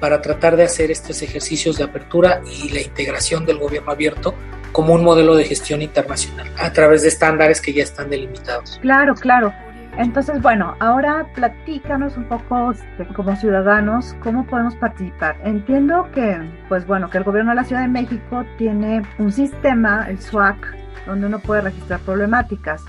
para 0.00 0.22
tratar 0.22 0.56
de 0.56 0.64
hacer 0.64 0.90
estos 0.90 1.22
ejercicios 1.22 1.76
de 1.76 1.84
apertura 1.84 2.40
y 2.50 2.70
la 2.70 2.80
integración 2.80 3.44
del 3.44 3.58
gobierno 3.58 3.92
abierto 3.92 4.34
como 4.72 4.94
un 4.94 5.04
modelo 5.04 5.36
de 5.36 5.44
gestión 5.44 5.82
internacional 5.82 6.48
a 6.58 6.72
través 6.72 7.02
de 7.02 7.08
estándares 7.08 7.60
que 7.60 7.72
ya 7.72 7.82
están 7.82 8.08
delimitados. 8.08 8.78
Claro, 8.80 9.14
claro. 9.14 9.52
Entonces, 9.98 10.40
bueno, 10.40 10.76
ahora 10.78 11.26
platícanos 11.34 12.16
un 12.16 12.24
poco 12.24 12.70
este, 12.70 13.12
como 13.12 13.34
ciudadanos 13.36 14.16
cómo 14.22 14.46
podemos 14.46 14.74
participar. 14.76 15.36
Entiendo 15.44 16.08
que, 16.14 16.38
pues 16.68 16.86
bueno, 16.86 17.10
que 17.10 17.18
el 17.18 17.24
gobierno 17.24 17.50
de 17.50 17.56
la 17.56 17.64
Ciudad 17.64 17.82
de 17.82 17.88
México 17.88 18.44
tiene 18.56 19.02
un 19.18 19.32
sistema, 19.32 20.06
el 20.08 20.20
SWAC, 20.20 20.79
donde 21.06 21.26
uno 21.26 21.38
puede 21.38 21.62
registrar 21.62 22.00
problemáticas. 22.00 22.82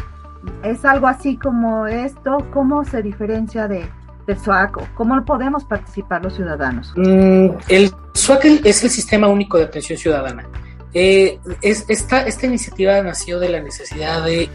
¿Es 0.63 0.86
algo 0.86 1.08
así 1.08 1.38
como 1.38 1.88
esto? 1.88 2.38
¿Cómo 2.51 2.84
se 2.84 3.01
diferencia 3.01 3.67
de, 3.67 3.86
del 4.27 4.38
SWAC 4.38 4.77
o 4.77 4.88
cómo 4.96 5.24
podemos 5.24 5.63
participar 5.65 6.24
los 6.24 6.36
ciudadanos? 6.36 6.93
Mm, 6.96 7.50
el 7.67 7.91
SWAC 8.13 8.46
es 8.63 8.84
el 8.84 8.89
Sistema 8.89 9.27
Único 9.27 9.58
de 9.58 9.65
Atención 9.65 9.98
Ciudadana. 9.98 10.48
Eh, 10.93 11.39
es, 11.62 11.86
esta, 11.88 12.22
esta 12.22 12.46
iniciativa 12.46 13.01
nació 13.01 13.39
de 13.39 13.50
la 13.50 13.62
necesidad 13.62 14.24
de 14.25 14.50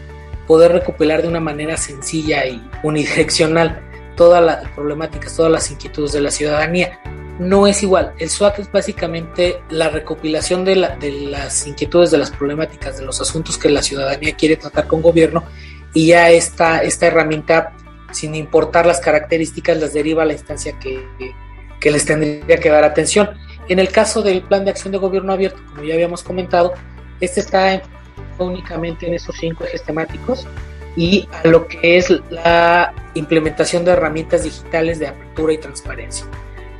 poder 0.45 0.71
recopilar 0.71 1.21
de 1.21 1.27
una 1.27 1.39
manera 1.39 1.77
sencilla 1.77 2.45
y 2.45 2.61
unidireccional 2.83 3.81
todas 4.15 4.43
las 4.43 4.67
problemáticas, 4.71 5.35
todas 5.35 5.51
las 5.51 5.71
inquietudes 5.71 6.13
de 6.13 6.21
la 6.21 6.31
ciudadanía. 6.31 6.99
No 7.39 7.67
es 7.67 7.83
igual, 7.83 8.13
el 8.17 8.29
SWAC 8.29 8.59
es 8.59 8.71
básicamente 8.71 9.61
la 9.69 9.89
recopilación 9.89 10.65
de, 10.65 10.75
las 10.75 11.67
inquietudes, 11.67 12.09
de 12.09 12.17
las 12.17 12.31
problemáticas, 12.31 12.97
de 12.97 13.05
los 13.05 13.21
asuntos 13.21 13.59
que 13.59 13.69
la 13.69 13.83
ciudadanía 13.83 14.35
quiere 14.35 14.55
tratar 14.55 14.87
con 14.87 15.03
gobierno 15.03 15.43
y 15.93 16.07
ya 16.07 16.31
esta, 16.31 16.81
esta 16.81 17.05
herramienta, 17.05 17.73
sin 18.11 18.33
importar 18.33 18.87
las 18.87 18.99
características, 18.99 19.77
las 19.77 19.93
deriva 19.93 20.23
a 20.23 20.25
la 20.25 20.33
instancia 20.33 20.77
que, 20.79 21.05
les 21.83 22.05
tendría 22.05 22.59
que 22.59 22.69
dar 22.69 22.83
atención. 22.83 23.29
En 23.69 23.77
el 23.77 23.89
caso 23.89 24.23
del 24.23 24.41
plan 24.41 24.65
de 24.65 24.71
acción 24.71 24.91
de 24.91 24.97
gobierno 24.97 25.31
abierto, 25.31 25.59
como 25.69 25.83
ya 25.83 25.93
habíamos 25.93 26.23
comentado, 26.23 26.73
este 27.21 27.39
está 27.39 27.81
únicamente 28.39 29.07
en 29.07 29.13
esos 29.13 29.35
cinco 29.35 29.63
ejes 29.63 29.83
temáticos 29.83 30.47
y 30.95 31.27
a 31.31 31.47
lo 31.47 31.67
que 31.67 31.97
es 31.97 32.11
la 32.31 32.93
implementación 33.13 33.85
de 33.85 33.91
herramientas 33.91 34.43
digitales 34.43 34.97
de 34.97 35.07
apertura 35.07 35.53
y 35.53 35.57
transparencia. 35.59 36.25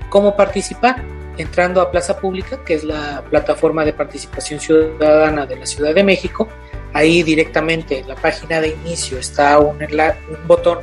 ¿Cómo 0.10 0.36
participar? 0.36 1.04
Entrando 1.38 1.82
a 1.82 1.92
Plaza 1.92 2.18
Pública, 2.18 2.64
que 2.64 2.74
es 2.74 2.84
la 2.84 3.24
plataforma 3.30 3.86
de 3.86 3.94
participación 3.94 4.60
ciudadana 4.60 5.46
de 5.46 5.58
la 5.58 5.66
Ciudad 5.66 5.94
de 5.94 6.04
México. 6.04 6.48
ahí 6.94 7.22
directamente 7.22 8.00
en 8.00 8.08
la 8.08 8.16
página 8.16 8.60
de 8.60 8.70
inicio 8.70 9.20
está 9.20 9.60
un, 9.60 9.78
un 9.84 10.48
botón 10.48 10.80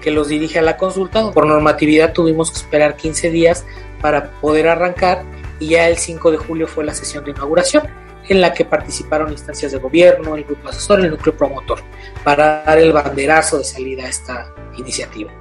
que 0.00 0.10
los 0.10 0.28
dirige 0.28 0.58
a 0.58 0.62
la 0.62 0.76
consulta. 0.76 1.30
Por 1.32 1.46
normatividad 1.46 2.12
tuvimos 2.12 2.50
que 2.50 2.58
esperar 2.58 2.96
15 2.96 3.30
días 3.30 3.66
para 4.00 4.30
poder 4.40 4.68
arrancar 4.68 5.22
y 5.58 5.70
ya 5.70 5.88
el 5.88 5.98
5 5.98 6.30
de 6.30 6.38
julio 6.38 6.66
fue 6.66 6.84
la 6.84 6.94
sesión 6.94 7.24
de 7.24 7.32
inauguración 7.32 7.82
en 8.28 8.40
la 8.40 8.54
que 8.54 8.64
participaron 8.64 9.32
instancias 9.32 9.72
de 9.72 9.78
gobierno, 9.78 10.36
el 10.36 10.44
grupo 10.44 10.68
asesor, 10.68 11.00
el 11.00 11.10
núcleo 11.10 11.36
promotor, 11.36 11.80
para 12.24 12.62
dar 12.62 12.78
el 12.78 12.92
banderazo 12.92 13.58
de 13.58 13.64
salida 13.64 14.04
a 14.04 14.08
esta 14.08 14.54
iniciativa. 14.76 15.32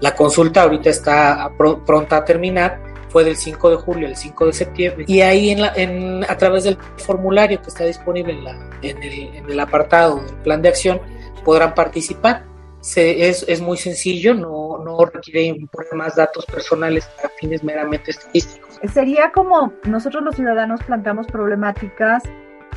La 0.00 0.14
consulta 0.14 0.62
ahorita 0.62 0.90
está 0.90 1.50
pronta 1.56 2.18
a 2.18 2.24
terminar, 2.24 2.80
fue 3.08 3.24
del 3.24 3.36
5 3.36 3.70
de 3.70 3.76
julio 3.76 4.06
al 4.06 4.16
5 4.16 4.46
de 4.46 4.52
septiembre, 4.52 5.04
y 5.08 5.20
ahí 5.22 5.50
en 5.50 5.62
la, 5.62 5.72
en, 5.74 6.24
a 6.24 6.36
través 6.36 6.64
del 6.64 6.76
formulario 6.98 7.60
que 7.60 7.68
está 7.68 7.84
disponible 7.84 8.32
en, 8.32 8.44
la, 8.44 8.70
en, 8.82 9.02
el, 9.02 9.12
en 9.36 9.50
el 9.50 9.60
apartado 9.60 10.16
del 10.16 10.36
plan 10.36 10.62
de 10.62 10.68
acción 10.68 11.00
podrán 11.44 11.74
participar 11.74 12.44
se, 12.80 13.28
es, 13.28 13.44
es, 13.48 13.60
muy 13.60 13.76
sencillo, 13.76 14.34
no, 14.34 14.78
no 14.84 15.04
requiere 15.04 15.58
más 15.92 16.14
datos 16.14 16.46
personales 16.46 17.06
para 17.16 17.28
fines 17.30 17.64
meramente 17.64 18.12
estadísticos. 18.12 18.80
Sería 18.92 19.32
como 19.32 19.72
nosotros 19.84 20.22
los 20.22 20.36
ciudadanos 20.36 20.82
plantamos 20.84 21.26
problemáticas, 21.26 22.22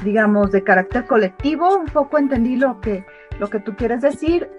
digamos, 0.04 0.52
de 0.52 0.64
carácter 0.64 1.06
colectivo, 1.06 1.76
un 1.76 1.86
poco 1.86 2.18
entendí 2.18 2.56
lo 2.56 2.82
que, 2.82 3.06
lo 3.40 3.50
que 3.50 3.60
tú 3.60 3.76
quieres 3.76 4.02
decir, 4.02 4.50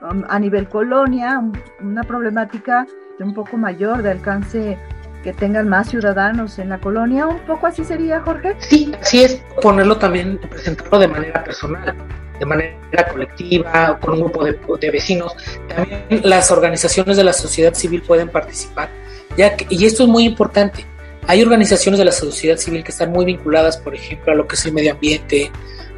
a 0.00 0.38
nivel 0.38 0.68
colonia, 0.68 1.42
una 1.80 2.02
problemática 2.02 2.86
de 3.18 3.24
un 3.24 3.34
poco 3.34 3.56
mayor, 3.56 4.02
de 4.02 4.12
alcance 4.12 4.78
que 5.24 5.32
tengan 5.32 5.68
más 5.68 5.88
ciudadanos 5.88 6.58
en 6.58 6.68
la 6.68 6.78
colonia, 6.78 7.26
un 7.26 7.40
poco 7.40 7.66
así 7.66 7.84
sería, 7.84 8.20
Jorge. 8.20 8.54
Sí, 8.58 8.94
así 9.00 9.22
es, 9.24 9.42
ponerlo 9.60 9.96
también, 9.96 10.38
presentarlo 10.38 10.98
de 10.98 11.08
manera 11.08 11.42
personal 11.42 11.96
de 12.38 12.46
manera 12.46 13.08
colectiva, 13.10 13.98
con 14.00 14.14
un 14.14 14.20
grupo 14.20 14.76
de, 14.76 14.90
vecinos. 14.90 15.34
También 15.68 16.20
las 16.22 16.50
organizaciones 16.50 17.16
de 17.16 17.24
la 17.24 17.32
sociedad 17.32 17.74
civil 17.74 18.02
pueden 18.02 18.28
participar. 18.28 18.88
Ya 19.36 19.56
y 19.68 19.84
esto 19.84 20.04
es 20.04 20.08
muy 20.08 20.24
importante. 20.24 20.84
Hay 21.26 21.42
organizaciones 21.42 21.98
de 21.98 22.04
la 22.04 22.12
sociedad 22.12 22.56
civil 22.56 22.82
que 22.82 22.92
están 22.92 23.12
muy 23.12 23.24
vinculadas, 23.24 23.76
por 23.76 23.94
ejemplo, 23.94 24.32
a 24.32 24.36
lo 24.36 24.46
que 24.46 24.54
es 24.54 24.64
el 24.66 24.72
medio 24.72 24.92
ambiente, 24.92 25.50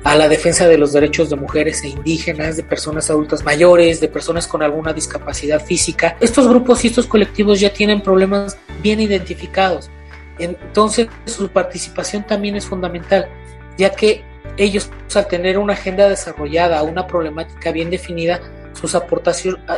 a 0.02 0.16
la 0.16 0.28
defensa 0.28 0.66
de 0.66 0.78
los 0.78 0.92
derechos 0.92 1.28
de 1.30 1.37
mujeres 1.37 1.83
e 1.85 1.88
indígenas, 1.88 2.57
de 2.57 2.62
personas 2.62 3.11
adultas 3.11 3.45
mayores, 3.45 4.00
de 4.00 4.09
personas 4.09 4.47
con 4.47 4.62
alguna 4.62 4.92
discapacidad 4.92 5.64
física. 5.64 6.16
Estos 6.21 6.49
grupos 6.49 6.85
y 6.85 6.88
estos 6.88 7.07
colectivos 7.07 7.61
ya 7.61 7.73
tienen 7.73 8.02
problemas 8.02 8.57
bien 8.83 9.00
identificados. 9.00 9.90
Entonces 10.38 11.09
su 11.26 11.49
participación 11.50 12.26
también 12.26 12.57
es 12.57 12.64
fundamental, 12.64 13.28
ya 13.76 13.90
que 13.90 14.25
ellos 14.57 14.90
al 15.14 15.28
tener 15.28 15.59
una 15.59 15.75
agenda 15.75 16.09
desarrollada, 16.09 16.83
una 16.83 17.07
problemática 17.07 17.73
bien 17.73 17.90
definida, 17.90 18.40
sus, 18.73 18.97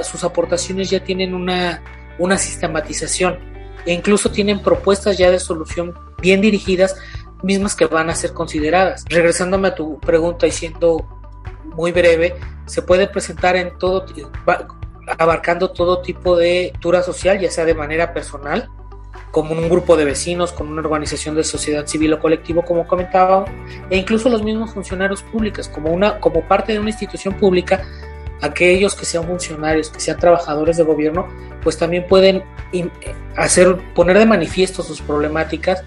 sus 0.02 0.24
aportaciones 0.24 0.90
ya 0.90 1.02
tienen 1.02 1.34
una, 1.34 1.82
una 2.18 2.38
sistematización 2.38 3.38
e 3.86 3.92
incluso 3.92 4.30
tienen 4.30 4.60
propuestas 4.60 5.18
ya 5.18 5.30
de 5.30 5.40
solución 5.40 5.94
bien 6.20 6.40
dirigidas, 6.40 6.96
mismas 7.42 7.74
que 7.74 7.86
van 7.86 8.10
a 8.10 8.14
ser 8.14 8.32
consideradas. 8.32 9.04
Regresándome 9.08 9.68
a 9.68 9.74
tu 9.74 9.98
pregunta 10.00 10.46
y 10.46 10.52
siendo 10.52 11.06
muy 11.74 11.92
breve, 11.92 12.34
se 12.66 12.82
puede 12.82 13.06
presentar 13.06 13.56
en 13.56 13.76
todo, 13.78 14.04
abarcando 15.18 15.70
todo 15.70 16.02
tipo 16.02 16.36
de 16.36 16.70
cultura 16.72 17.02
social, 17.02 17.40
ya 17.40 17.50
sea 17.50 17.64
de 17.64 17.74
manera 17.74 18.12
personal, 18.12 18.68
como 19.30 19.52
un 19.52 19.68
grupo 19.68 19.96
de 19.96 20.04
vecinos, 20.04 20.52
con 20.52 20.68
una 20.68 20.82
organización 20.82 21.34
de 21.34 21.44
sociedad 21.44 21.86
civil 21.86 22.12
o 22.12 22.20
colectivo, 22.20 22.62
como 22.62 22.86
comentaba, 22.86 23.46
e 23.88 23.96
incluso 23.96 24.28
los 24.28 24.42
mismos 24.42 24.72
funcionarios 24.72 25.22
públicos, 25.22 25.68
como, 25.68 25.90
una, 25.90 26.20
como 26.20 26.46
parte 26.46 26.72
de 26.72 26.78
una 26.78 26.90
institución 26.90 27.34
pública, 27.34 27.82
aquellos 28.42 28.94
que 28.94 29.06
sean 29.06 29.24
funcionarios, 29.24 29.88
que 29.88 30.00
sean 30.00 30.18
trabajadores 30.18 30.76
de 30.76 30.82
gobierno, 30.84 31.28
pues 31.62 31.78
también 31.78 32.06
pueden 32.06 32.42
hacer, 33.36 33.78
poner 33.94 34.18
de 34.18 34.26
manifiesto 34.26 34.82
sus 34.82 35.00
problemáticas 35.00 35.84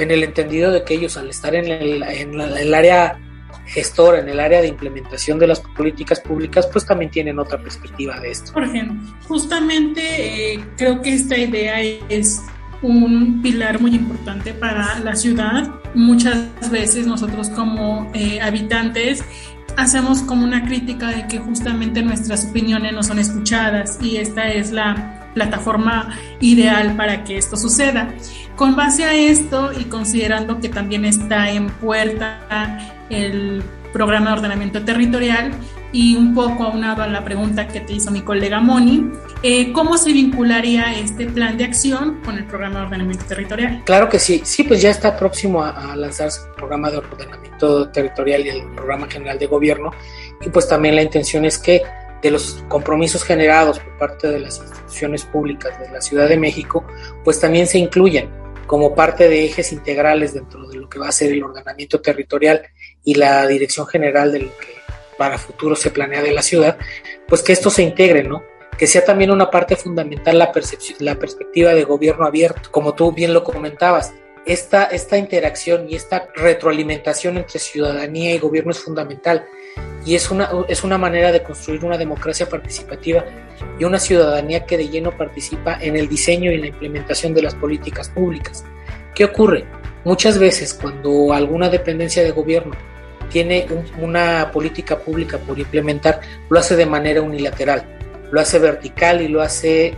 en 0.00 0.10
el 0.10 0.24
entendido 0.24 0.70
de 0.70 0.84
que 0.84 0.94
ellos 0.94 1.16
al 1.16 1.30
estar 1.30 1.54
en 1.54 1.66
el, 1.66 2.02
en 2.02 2.40
el 2.40 2.74
área 2.74 3.18
gestora, 3.66 4.20
en 4.20 4.28
el 4.28 4.40
área 4.40 4.60
de 4.60 4.68
implementación 4.68 5.38
de 5.38 5.46
las 5.46 5.60
políticas 5.60 6.20
públicas, 6.20 6.68
pues 6.72 6.84
también 6.84 7.10
tienen 7.10 7.38
otra 7.38 7.58
perspectiva 7.58 8.18
de 8.18 8.30
esto. 8.30 8.52
Por 8.52 8.64
ejemplo, 8.64 8.96
justamente 9.28 10.54
eh, 10.54 10.64
creo 10.76 11.00
que 11.02 11.14
esta 11.14 11.36
idea 11.36 11.80
es 12.08 12.42
un 12.82 13.40
pilar 13.42 13.80
muy 13.80 13.94
importante 13.94 14.54
para 14.54 14.98
la 15.00 15.14
ciudad. 15.14 15.70
Muchas 15.94 16.48
veces 16.70 17.06
nosotros 17.06 17.48
como 17.50 18.10
eh, 18.14 18.40
habitantes 18.40 19.22
hacemos 19.76 20.22
como 20.22 20.44
una 20.44 20.64
crítica 20.66 21.08
de 21.08 21.26
que 21.28 21.38
justamente 21.38 22.02
nuestras 22.02 22.46
opiniones 22.46 22.92
no 22.92 23.02
son 23.02 23.18
escuchadas 23.18 23.98
y 24.02 24.16
esta 24.16 24.50
es 24.50 24.72
la 24.72 25.19
plataforma 25.34 26.16
ideal 26.40 26.96
para 26.96 27.24
que 27.24 27.36
esto 27.36 27.56
suceda. 27.56 28.14
Con 28.56 28.76
base 28.76 29.04
a 29.04 29.14
esto 29.14 29.70
y 29.78 29.84
considerando 29.84 30.60
que 30.60 30.68
también 30.68 31.04
está 31.04 31.50
en 31.50 31.68
puerta 31.68 32.78
el 33.08 33.62
programa 33.92 34.30
de 34.30 34.36
ordenamiento 34.36 34.84
territorial, 34.84 35.52
y 35.92 36.16
un 36.16 36.34
poco 36.34 36.64
aunado 36.64 37.02
a 37.02 37.08
la 37.08 37.24
pregunta 37.24 37.66
que 37.66 37.80
te 37.80 37.94
hizo 37.94 38.10
mi 38.10 38.22
colega 38.22 38.60
Moni, 38.60 39.10
eh, 39.42 39.72
¿cómo 39.72 39.98
se 39.98 40.12
vincularía 40.12 40.92
este 40.98 41.26
plan 41.26 41.56
de 41.56 41.64
acción 41.64 42.20
con 42.24 42.38
el 42.38 42.44
programa 42.44 42.80
de 42.80 42.86
ordenamiento 42.86 43.24
territorial? 43.24 43.82
Claro 43.84 44.08
que 44.08 44.18
sí, 44.18 44.42
sí, 44.44 44.62
pues 44.62 44.80
ya 44.80 44.90
está 44.90 45.16
próximo 45.16 45.62
a, 45.62 45.96
lanzarse 45.96 46.40
el 46.46 46.54
programa 46.54 46.90
de 46.90 46.98
ordenamiento 46.98 47.88
territorial 47.88 48.46
y 48.46 48.48
el 48.50 48.62
programa 48.74 49.08
general 49.08 49.38
de 49.38 49.46
gobierno 49.46 49.90
y 50.40 50.48
pues 50.50 50.68
también 50.68 50.94
la 50.94 51.02
intención 51.02 51.44
es 51.44 51.58
que 51.58 51.82
de 52.22 52.30
los 52.30 52.64
compromisos 52.68 53.24
generados 53.24 53.78
por 53.78 53.96
parte 53.98 54.28
de 54.28 54.40
las 54.40 54.58
instituciones 54.58 55.24
públicas 55.24 55.78
de 55.78 55.90
la 55.90 56.00
Ciudad 56.00 56.28
de 56.28 56.36
México, 56.36 56.84
pues 57.24 57.40
también 57.40 57.66
se 57.66 57.78
incluyan 57.78 58.28
como 58.66 58.94
parte 58.94 59.28
de 59.28 59.44
ejes 59.44 59.72
integrales 59.72 60.34
dentro 60.34 60.68
de 60.68 60.76
lo 60.76 60.88
que 60.88 61.00
va 61.00 61.08
a 61.08 61.12
ser 61.12 61.32
el 61.32 61.42
ordenamiento 61.42 62.00
territorial 62.00 62.62
y 63.02 63.14
la 63.14 63.46
dirección 63.46 63.86
general 63.86 64.30
de 64.30 64.40
lo 64.40 64.58
que 64.58 64.80
para 65.18 65.38
futuro 65.38 65.74
se 65.74 65.90
planea 65.90 66.22
de 66.22 66.32
la 66.32 66.40
ciudad, 66.40 66.78
pues 67.26 67.42
que 67.42 67.52
esto 67.52 67.68
se 67.68 67.82
integre, 67.82 68.22
¿no? 68.22 68.42
Que 68.78 68.86
sea 68.86 69.04
también 69.04 69.30
una 69.30 69.50
parte 69.50 69.76
fundamental 69.76 70.38
la, 70.38 70.52
la 71.00 71.14
perspectiva 71.16 71.74
de 71.74 71.84
gobierno 71.84 72.24
abierto, 72.26 72.70
como 72.70 72.94
tú 72.94 73.12
bien 73.12 73.34
lo 73.34 73.44
comentabas. 73.44 74.14
Esta, 74.46 74.84
esta 74.84 75.18
interacción 75.18 75.90
y 75.90 75.96
esta 75.96 76.28
retroalimentación 76.34 77.36
entre 77.36 77.58
ciudadanía 77.58 78.34
y 78.34 78.38
gobierno 78.38 78.70
es 78.70 78.78
fundamental 78.78 79.46
y 80.04 80.14
es 80.14 80.30
una, 80.30 80.50
es 80.68 80.82
una 80.84 80.98
manera 80.98 81.32
de 81.32 81.42
construir 81.42 81.84
una 81.84 81.98
democracia 81.98 82.48
participativa 82.48 83.24
y 83.78 83.84
una 83.84 83.98
ciudadanía 83.98 84.64
que 84.64 84.76
de 84.76 84.88
lleno 84.88 85.16
participa 85.16 85.78
en 85.80 85.96
el 85.96 86.08
diseño 86.08 86.50
y 86.50 86.58
la 86.58 86.68
implementación 86.68 87.34
de 87.34 87.42
las 87.42 87.54
políticas 87.54 88.08
públicas. 88.08 88.64
¿Qué 89.14 89.24
ocurre? 89.24 89.64
Muchas 90.04 90.38
veces 90.38 90.72
cuando 90.72 91.32
alguna 91.32 91.68
dependencia 91.68 92.22
de 92.22 92.30
gobierno 92.30 92.72
tiene 93.30 93.66
una 94.00 94.50
política 94.50 94.98
pública 94.98 95.38
por 95.38 95.58
implementar, 95.58 96.20
lo 96.48 96.58
hace 96.58 96.76
de 96.76 96.86
manera 96.86 97.22
unilateral, 97.22 97.84
lo 98.30 98.40
hace 98.40 98.58
vertical 98.58 99.20
y 99.20 99.28
lo 99.28 99.42
hace 99.42 99.94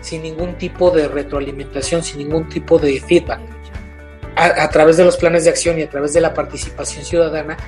sin 0.00 0.22
ningún 0.22 0.54
tipo 0.56 0.90
de 0.90 1.08
retroalimentación, 1.08 2.02
sin 2.02 2.18
ningún 2.18 2.48
tipo 2.48 2.78
de 2.78 3.00
feedback. 3.00 3.40
A, 4.36 4.70
través 4.70 4.96
de 4.96 5.04
los 5.04 5.18
planes 5.18 5.44
de 5.44 5.50
acción 5.50 5.78
y 5.78 5.82
a 5.82 5.90
través 5.90 6.14
de 6.14 6.20
la 6.22 6.32
participación 6.32 7.04
ciudadana, 7.04 7.58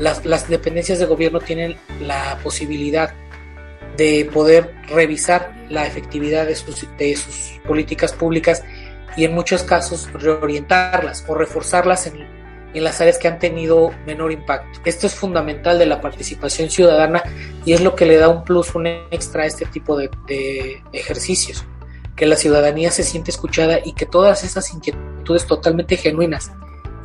las, 0.00 0.48
dependencias 0.48 0.98
de 0.98 1.06
gobierno 1.06 1.40
tienen 1.40 1.76
la 2.00 2.38
posibilidad 2.42 3.12
de 3.96 4.28
poder 4.32 4.74
revisar 4.88 5.54
la 5.68 5.86
efectividad 5.86 6.46
de 6.46 6.56
sus, 6.56 6.86
de 6.96 7.16
políticas 7.66 8.12
públicas 8.12 8.64
y 9.16 9.24
en 9.24 9.34
muchos 9.34 9.62
casos 9.62 10.10
reorientarlas 10.12 11.24
o 11.28 11.34
reforzarlas 11.34 12.06
en, 12.06 12.40
las 12.72 13.00
áreas 13.00 13.18
que 13.18 13.26
han 13.26 13.40
tenido 13.40 13.90
menor 14.06 14.30
impacto. 14.30 14.80
Esto 14.84 15.08
es 15.08 15.14
fundamental 15.14 15.76
de 15.78 15.86
la 15.86 16.00
participación 16.00 16.70
ciudadana 16.70 17.22
y 17.64 17.72
es 17.72 17.80
lo 17.80 17.96
que 17.96 18.06
le 18.06 18.16
da 18.16 18.28
un 18.28 18.44
plus, 18.44 18.76
un 18.76 18.86
extra 18.86 19.42
a 19.42 19.46
este 19.46 19.66
tipo 19.66 19.96
de, 19.96 20.80
ejercicios, 20.92 21.64
que 22.14 22.26
la 22.26 22.36
ciudadanía 22.36 22.92
se 22.92 23.02
siente 23.02 23.32
escuchada 23.32 23.80
y 23.84 23.92
que 23.92 24.06
todas 24.06 24.44
esas 24.44 24.72
inquietudes 24.72 25.46
totalmente 25.46 25.96
genuinas 25.96 26.52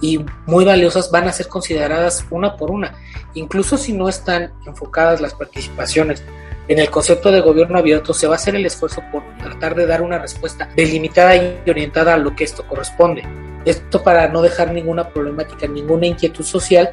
y 0.02 0.24
muy 0.46 0.66
valiosas 0.66 1.10
van 1.12 1.28
a 1.28 1.34
ser 1.34 1.48
consideradas 1.48 2.26
una 2.30 2.56
por 2.56 2.72
una, 2.72 2.96
incluso 3.34 3.78
si 3.78 3.94
no 3.94 4.10
están 4.10 4.54
enfocadas 4.66 5.22
las 5.22 5.34
participaciones. 5.34 6.24
En 6.68 6.80
el 6.80 6.90
concepto 6.90 7.32
de 7.32 7.42
gobierno 7.42 7.78
abierto 7.78 8.14
se 8.14 8.26
va 8.28 8.34
a 8.34 8.38
hacer 8.38 8.56
el 8.56 8.66
esfuerzo 8.66 9.04
por 9.12 9.24
tratar 9.38 9.76
de 9.76 9.86
dar 9.86 10.02
una 10.02 10.18
respuesta 10.18 10.68
delimitada 10.76 11.36
y 11.36 11.70
orientada 11.70 12.16
a 12.16 12.18
lo 12.18 12.36
que 12.36 12.44
esto 12.44 12.66
corresponde. 12.68 13.24
Esto 13.66 14.04
para 14.04 14.28
no 14.28 14.42
dejar 14.42 14.72
ninguna 14.72 15.10
problemática, 15.10 15.68
ninguna 15.68 16.08
inquietud 16.08 16.44
social 16.44 16.92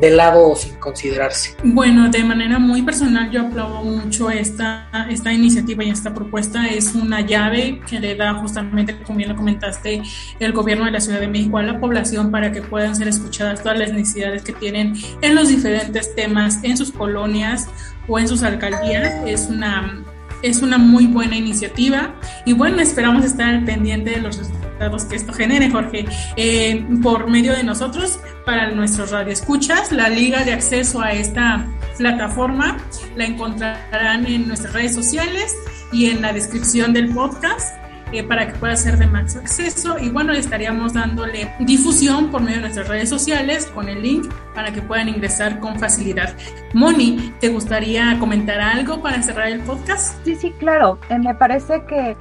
de 0.00 0.10
lado 0.10 0.50
o 0.50 0.56
sin 0.56 0.74
considerarse? 0.74 1.56
Bueno, 1.62 2.08
de 2.08 2.24
manera 2.24 2.58
muy 2.58 2.82
personal 2.82 3.30
yo 3.30 3.42
aplaudo 3.42 3.82
mucho 3.82 4.30
esta, 4.30 4.88
esta 5.10 5.32
iniciativa 5.32 5.84
y 5.84 5.90
esta 5.90 6.12
propuesta. 6.14 6.66
Es 6.66 6.94
una 6.94 7.20
llave 7.20 7.80
que 7.88 8.00
le 8.00 8.14
da 8.14 8.34
justamente, 8.34 8.96
como 9.02 9.18
bien 9.18 9.30
lo 9.30 9.36
comentaste, 9.36 10.02
el 10.40 10.52
gobierno 10.52 10.84
de 10.84 10.90
la 10.90 11.00
Ciudad 11.00 11.20
de 11.20 11.28
México 11.28 11.58
a 11.58 11.62
la 11.62 11.80
población 11.80 12.30
para 12.30 12.52
que 12.52 12.62
puedan 12.62 12.94
ser 12.96 13.08
escuchadas 13.08 13.62
todas 13.62 13.78
las 13.78 13.92
necesidades 13.92 14.42
que 14.42 14.52
tienen 14.52 14.94
en 15.22 15.34
los 15.34 15.48
diferentes 15.48 16.14
temas 16.14 16.58
en 16.62 16.76
sus 16.76 16.92
colonias 16.92 17.68
o 18.08 18.18
en 18.18 18.28
sus 18.28 18.42
alcaldías. 18.42 19.12
Es 19.26 19.48
una 19.48 20.04
es 20.42 20.60
una 20.60 20.76
muy 20.76 21.06
buena 21.06 21.36
iniciativa 21.36 22.14
y 22.44 22.52
bueno, 22.52 22.78
esperamos 22.80 23.24
estar 23.24 23.48
al 23.48 23.64
pendiente 23.64 24.10
de 24.10 24.20
los 24.20 24.36
resultados 24.36 24.73
que 25.08 25.16
esto 25.16 25.32
genere, 25.32 25.70
Jorge. 25.70 26.04
Eh, 26.36 26.86
por 27.02 27.28
medio 27.28 27.52
de 27.52 27.64
nosotros, 27.64 28.20
para 28.44 28.70
nuestros 28.70 29.10
radioescuchas, 29.10 29.90
la 29.92 30.08
liga 30.08 30.44
de 30.44 30.52
acceso 30.52 31.00
a 31.00 31.12
esta 31.12 31.66
plataforma 31.96 32.76
la 33.16 33.24
encontrarán 33.24 34.26
en 34.26 34.46
nuestras 34.46 34.72
redes 34.72 34.94
sociales 34.94 35.56
y 35.92 36.06
en 36.06 36.22
la 36.22 36.32
descripción 36.32 36.92
del 36.92 37.12
podcast. 37.12 37.74
Eh, 38.12 38.22
para 38.22 38.46
que 38.46 38.52
pueda 38.58 38.76
ser 38.76 38.96
de 38.96 39.08
más 39.08 39.34
acceso 39.34 39.98
y 39.98 40.08
bueno, 40.08 40.32
estaríamos 40.34 40.92
dándole 40.92 41.52
difusión 41.58 42.30
por 42.30 42.42
medio 42.42 42.56
de 42.56 42.62
nuestras 42.62 42.86
redes 42.86 43.08
sociales 43.08 43.66
con 43.74 43.88
el 43.88 44.02
link 44.02 44.32
para 44.54 44.72
que 44.72 44.82
puedan 44.82 45.08
ingresar 45.08 45.58
con 45.58 45.80
facilidad. 45.80 46.36
Moni, 46.74 47.34
¿te 47.40 47.48
gustaría 47.48 48.16
comentar 48.20 48.60
algo 48.60 49.02
para 49.02 49.20
cerrar 49.20 49.48
el 49.48 49.60
podcast? 49.60 50.24
Sí, 50.24 50.36
sí, 50.36 50.52
claro. 50.60 51.00
Eh, 51.08 51.18
me 51.18 51.34
parece 51.34 51.82
que 51.88 52.16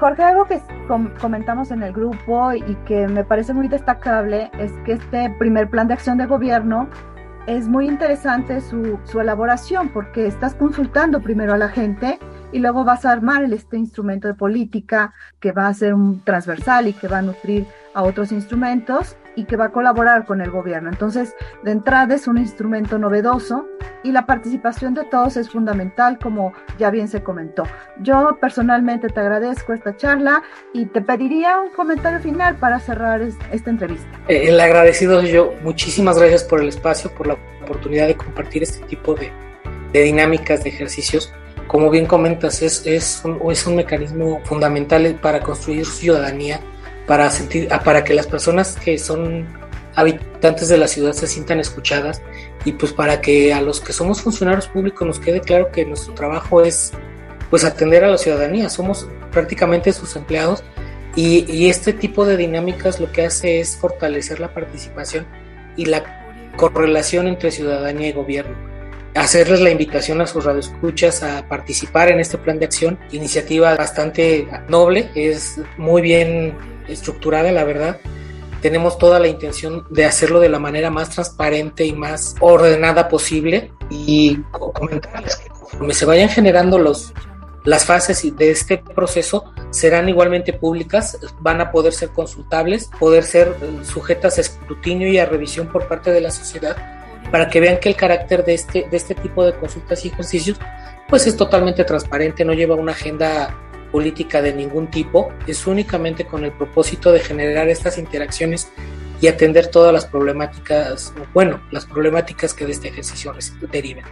Jorge, 0.00 0.22
algo 0.22 0.46
que 0.46 0.62
comentamos 1.20 1.70
en 1.70 1.82
el 1.82 1.92
grupo 1.92 2.54
y 2.54 2.74
que 2.86 3.06
me 3.06 3.22
parece 3.22 3.52
muy 3.52 3.68
destacable 3.68 4.50
es 4.58 4.72
que 4.86 4.92
este 4.92 5.28
primer 5.38 5.68
plan 5.68 5.88
de 5.88 5.92
acción 5.92 6.16
de 6.16 6.24
gobierno 6.24 6.88
es 7.46 7.68
muy 7.68 7.86
interesante 7.86 8.62
su, 8.62 8.98
su 9.04 9.20
elaboración 9.20 9.90
porque 9.90 10.26
estás 10.26 10.54
consultando 10.54 11.20
primero 11.20 11.52
a 11.52 11.58
la 11.58 11.68
gente 11.68 12.18
y 12.50 12.60
luego 12.60 12.82
vas 12.82 13.04
a 13.04 13.12
armar 13.12 13.44
este 13.52 13.76
instrumento 13.76 14.26
de 14.26 14.32
política 14.32 15.12
que 15.38 15.52
va 15.52 15.66
a 15.66 15.74
ser 15.74 15.92
un 15.92 16.24
transversal 16.24 16.88
y 16.88 16.94
que 16.94 17.06
va 17.06 17.18
a 17.18 17.22
nutrir 17.22 17.66
a 17.92 18.02
otros 18.02 18.32
instrumentos 18.32 19.18
y 19.36 19.44
que 19.44 19.56
va 19.56 19.66
a 19.66 19.72
colaborar 19.72 20.24
con 20.24 20.40
el 20.40 20.50
gobierno. 20.50 20.90
Entonces, 20.90 21.34
de 21.62 21.72
entrada 21.72 22.14
es 22.14 22.26
un 22.26 22.38
instrumento 22.38 22.98
novedoso 22.98 23.66
y 24.02 24.12
la 24.12 24.26
participación 24.26 24.94
de 24.94 25.04
todos 25.04 25.36
es 25.36 25.50
fundamental, 25.50 26.18
como 26.18 26.52
ya 26.78 26.90
bien 26.90 27.08
se 27.08 27.22
comentó. 27.22 27.64
Yo 28.00 28.38
personalmente 28.40 29.08
te 29.08 29.20
agradezco 29.20 29.72
esta 29.72 29.96
charla 29.96 30.42
y 30.72 30.86
te 30.86 31.00
pediría 31.00 31.60
un 31.60 31.70
comentario 31.70 32.20
final 32.20 32.56
para 32.56 32.80
cerrar 32.80 33.20
esta 33.20 33.70
entrevista. 33.70 34.08
Eh, 34.28 34.48
el 34.48 34.60
agradecido 34.60 35.22
yo. 35.22 35.52
Muchísimas 35.62 36.18
gracias 36.18 36.44
por 36.44 36.60
el 36.60 36.68
espacio, 36.68 37.10
por 37.10 37.26
la 37.26 37.36
oportunidad 37.62 38.06
de 38.06 38.16
compartir 38.16 38.62
este 38.62 38.84
tipo 38.86 39.14
de, 39.14 39.30
de 39.92 40.02
dinámicas, 40.02 40.64
de 40.64 40.70
ejercicios 40.70 41.32
como 41.70 41.88
bien 41.88 42.06
comentas, 42.06 42.62
es, 42.62 42.84
es, 42.84 43.22
un, 43.24 43.38
es 43.48 43.64
un 43.64 43.76
mecanismo 43.76 44.40
fundamental 44.42 45.16
para 45.22 45.38
construir 45.38 45.86
ciudadanía, 45.86 46.58
para, 47.10 47.28
sentir, 47.28 47.66
ah, 47.72 47.82
para 47.82 48.04
que 48.04 48.14
las 48.14 48.28
personas 48.28 48.76
que 48.76 48.96
son 48.96 49.44
habitantes 49.96 50.68
de 50.68 50.78
la 50.78 50.86
ciudad 50.86 51.12
se 51.12 51.26
sientan 51.26 51.58
escuchadas 51.58 52.22
y 52.64 52.70
pues 52.70 52.92
para 52.92 53.20
que 53.20 53.52
a 53.52 53.60
los 53.60 53.80
que 53.80 53.92
somos 53.92 54.22
funcionarios 54.22 54.68
públicos 54.68 55.04
nos 55.04 55.18
quede 55.18 55.40
claro 55.40 55.72
que 55.72 55.84
nuestro 55.84 56.14
trabajo 56.14 56.62
es 56.62 56.92
pues 57.50 57.64
atender 57.64 58.04
a 58.04 58.10
la 58.10 58.16
ciudadanía, 58.16 58.68
somos 58.68 59.08
prácticamente 59.32 59.92
sus 59.92 60.14
empleados 60.14 60.62
y, 61.16 61.52
y 61.52 61.68
este 61.68 61.92
tipo 61.92 62.24
de 62.24 62.36
dinámicas 62.36 63.00
lo 63.00 63.10
que 63.10 63.26
hace 63.26 63.58
es 63.58 63.74
fortalecer 63.74 64.38
la 64.38 64.54
participación 64.54 65.26
y 65.76 65.86
la 65.86 66.04
correlación 66.56 67.26
entre 67.26 67.50
ciudadanía 67.50 68.10
y 68.10 68.12
gobierno 68.12 68.69
hacerles 69.14 69.60
la 69.60 69.70
invitación 69.70 70.20
a 70.20 70.26
sus 70.26 70.44
radioescuchas 70.44 71.22
a 71.22 71.48
participar 71.48 72.10
en 72.10 72.20
este 72.20 72.38
plan 72.38 72.58
de 72.58 72.66
acción, 72.66 72.98
iniciativa 73.10 73.76
bastante 73.76 74.48
noble, 74.68 75.10
es 75.14 75.60
muy 75.76 76.02
bien 76.02 76.56
estructurada, 76.88 77.50
la 77.52 77.64
verdad. 77.64 77.98
Tenemos 78.62 78.98
toda 78.98 79.18
la 79.18 79.28
intención 79.28 79.86
de 79.90 80.04
hacerlo 80.04 80.38
de 80.38 80.50
la 80.50 80.58
manera 80.58 80.90
más 80.90 81.10
transparente 81.10 81.84
y 81.86 81.92
más 81.92 82.34
ordenada 82.40 83.08
posible 83.08 83.72
y 83.88 84.36
comentarles 84.52 85.36
que 85.36 85.48
conforme 85.48 85.94
se 85.94 86.04
vayan 86.04 86.28
generando 86.28 86.78
los, 86.78 87.14
las 87.64 87.86
fases 87.86 88.36
de 88.36 88.50
este 88.50 88.78
proceso 88.78 89.52
serán 89.70 90.10
igualmente 90.10 90.52
públicas, 90.52 91.18
van 91.40 91.62
a 91.62 91.72
poder 91.72 91.94
ser 91.94 92.10
consultables, 92.10 92.90
poder 92.98 93.24
ser 93.24 93.54
sujetas 93.82 94.36
a 94.36 94.42
escrutinio 94.42 95.08
y 95.08 95.18
a 95.18 95.24
revisión 95.24 95.68
por 95.68 95.88
parte 95.88 96.12
de 96.12 96.20
la 96.20 96.30
sociedad 96.30 96.99
para 97.30 97.48
que 97.48 97.60
vean 97.60 97.78
que 97.78 97.88
el 97.88 97.96
carácter 97.96 98.44
de 98.44 98.54
este, 98.54 98.86
de 98.90 98.96
este 98.96 99.14
tipo 99.14 99.44
de 99.44 99.54
consultas 99.54 100.04
y 100.04 100.08
ejercicios 100.08 100.58
pues 101.08 101.26
es 101.26 101.36
totalmente 101.36 101.84
transparente, 101.84 102.44
no 102.44 102.54
lleva 102.54 102.76
una 102.76 102.92
agenda 102.92 103.54
política 103.90 104.40
de 104.40 104.52
ningún 104.52 104.88
tipo, 104.88 105.32
es 105.46 105.66
únicamente 105.66 106.24
con 106.24 106.44
el 106.44 106.52
propósito 106.52 107.10
de 107.10 107.18
generar 107.18 107.68
estas 107.68 107.98
interacciones 107.98 108.70
y 109.20 109.26
atender 109.26 109.66
todas 109.66 109.92
las 109.92 110.06
problemáticas, 110.06 111.12
bueno, 111.34 111.60
las 111.72 111.84
problemáticas 111.84 112.54
que 112.54 112.64
de 112.64 112.72
este 112.72 112.88
ejercicio 112.88 113.34
deriven. 113.70 114.04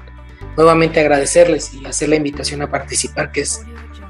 Nuevamente 0.57 1.01
agradecerles 1.01 1.73
y 1.73 1.87
hacer 1.87 2.09
la 2.09 2.17
invitación 2.17 2.63
a 2.63 2.71
participar, 2.71 3.31
que 3.31 3.43
es 3.43 3.63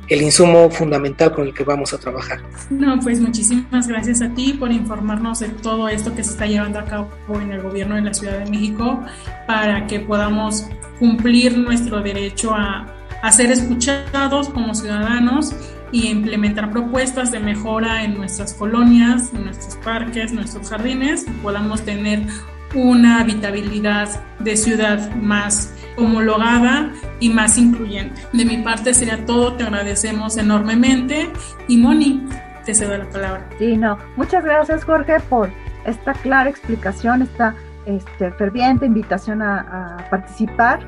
el 0.09 0.23
insumo 0.23 0.71
fundamental 0.71 1.33
con 1.33 1.47
el 1.47 1.55
que 1.55 1.65
vamos 1.65 1.93
a 1.93 1.99
trabajar. 1.99 2.41
No, 2.71 2.99
pues 3.01 3.21
muchísimas 3.21 3.87
gracias 3.87 4.23
a 4.23 4.31
ti 4.31 4.55
por 4.55 4.73
informarnos 4.73 5.41
de 5.41 5.49
todo 5.49 5.89
esto 5.89 6.15
que 6.15 6.25
se 6.25 6.31
está 6.31 6.47
llevando 6.47 6.79
a 6.79 6.85
cabo 6.85 7.11
en 7.41 7.53
el 7.53 7.63
gobierno 7.63 7.95
de 7.97 8.03
la 8.03 8.15
Ciudad 8.15 8.39
de 8.39 8.51
México 8.51 9.01
para 9.47 9.87
que 9.87 10.01
podamos 10.01 10.67
cumplir 10.99 11.59
nuestro 11.59 12.01
derecho 12.01 12.55
a, 12.55 12.87
a 13.23 13.33
ser 13.33 13.51
escuchados 13.51 14.49
como 14.49 14.75
ciudadanos 14.75 15.55
y 15.93 16.09
implementar 16.09 16.71
propuestas 16.71 17.31
de 17.31 17.41
mejora 17.41 18.05
en 18.05 18.15
nuestras 18.15 18.55
colonias, 18.55 19.33
en 19.35 19.45
nuestros 19.45 19.77
parques, 19.77 20.33
nuestros 20.33 20.69
jardines, 20.69 21.27
y 21.27 21.31
podamos 21.43 21.83
tener 21.83 22.27
una 22.75 23.21
habitabilidad 23.21 24.09
de 24.39 24.57
ciudad 24.57 25.15
más 25.17 25.75
homologada 25.99 26.93
y 27.21 27.31
más 27.31 27.59
incluyente. 27.59 28.21
De 28.33 28.45
mi 28.45 28.59
parte 28.59 28.95
sería 28.95 29.25
todo, 29.27 29.55
te 29.55 29.65
agradecemos 29.65 30.37
enormemente 30.37 31.31
y 31.67 31.77
Moni, 31.77 32.27
te 32.65 32.75
cedo 32.75 32.97
la 32.97 33.09
palabra. 33.09 33.49
Sí, 33.59 33.77
no, 33.77 33.99
muchas 34.17 34.45
gracias 34.45 34.85
Jorge 34.85 35.21
por 35.29 35.51
esta 35.85 36.13
clara 36.15 36.49
explicación, 36.51 37.23
esta 37.23 37.55
este, 37.87 38.31
ferviente 38.33 38.87
invitación 38.87 39.43
a, 39.43 39.97
a 39.97 40.11
participar. 40.11 40.81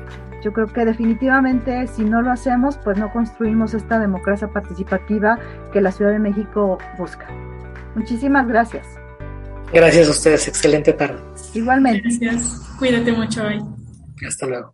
Yo 0.43 0.53
creo 0.53 0.67
que 0.67 0.85
definitivamente 0.85 1.85
si 1.87 2.03
no 2.03 2.21
lo 2.21 2.31
hacemos, 2.31 2.77
pues 2.77 2.97
no 2.97 3.11
construimos 3.11 3.73
esta 3.75 3.99
democracia 3.99 4.47
participativa 4.47 5.37
que 5.71 5.81
la 5.81 5.91
Ciudad 5.91 6.11
de 6.11 6.19
México 6.19 6.79
busca. 6.97 7.27
Muchísimas 7.95 8.47
gracias. 8.47 8.87
Gracias 9.73 10.07
a 10.07 10.11
ustedes, 10.11 10.47
excelente 10.47 10.93
tarde. 10.93 11.19
Igualmente. 11.53 12.01
Gracias, 12.19 12.59
cuídate 12.77 13.11
mucho 13.13 13.43
hoy. 13.45 13.61
Hasta 14.27 14.45
luego. 14.45 14.69